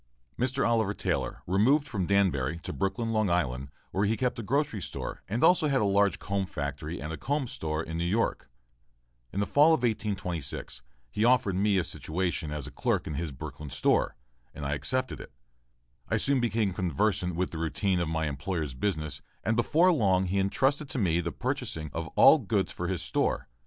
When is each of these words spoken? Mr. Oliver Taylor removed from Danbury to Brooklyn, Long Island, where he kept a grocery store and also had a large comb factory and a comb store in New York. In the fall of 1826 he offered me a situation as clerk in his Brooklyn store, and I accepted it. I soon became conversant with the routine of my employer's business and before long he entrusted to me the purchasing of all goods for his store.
Mr. 0.35 0.67
Oliver 0.67 0.95
Taylor 0.95 1.43
removed 1.45 1.87
from 1.87 2.07
Danbury 2.07 2.57
to 2.63 2.73
Brooklyn, 2.73 3.09
Long 3.09 3.29
Island, 3.29 3.69
where 3.91 4.05
he 4.07 4.17
kept 4.17 4.39
a 4.39 4.41
grocery 4.41 4.81
store 4.81 5.21
and 5.27 5.43
also 5.43 5.67
had 5.67 5.79
a 5.79 5.85
large 5.85 6.17
comb 6.17 6.47
factory 6.47 6.99
and 6.99 7.13
a 7.13 7.17
comb 7.17 7.45
store 7.45 7.83
in 7.83 7.99
New 7.99 8.03
York. 8.03 8.49
In 9.31 9.39
the 9.39 9.45
fall 9.45 9.75
of 9.75 9.83
1826 9.83 10.81
he 11.11 11.23
offered 11.23 11.55
me 11.55 11.77
a 11.77 11.83
situation 11.83 12.49
as 12.49 12.67
clerk 12.69 13.05
in 13.05 13.13
his 13.13 13.31
Brooklyn 13.31 13.69
store, 13.69 14.15
and 14.55 14.65
I 14.65 14.73
accepted 14.73 15.19
it. 15.19 15.33
I 16.09 16.17
soon 16.17 16.39
became 16.39 16.73
conversant 16.73 17.35
with 17.35 17.51
the 17.51 17.59
routine 17.59 17.99
of 17.99 18.09
my 18.09 18.25
employer's 18.25 18.73
business 18.73 19.21
and 19.43 19.55
before 19.55 19.91
long 19.91 20.25
he 20.25 20.39
entrusted 20.39 20.89
to 20.89 20.97
me 20.97 21.19
the 21.21 21.31
purchasing 21.31 21.91
of 21.93 22.07
all 22.15 22.39
goods 22.39 22.71
for 22.71 22.87
his 22.87 23.03
store. 23.03 23.47